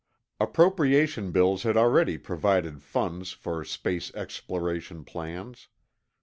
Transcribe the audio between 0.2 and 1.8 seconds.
Appropriation bills had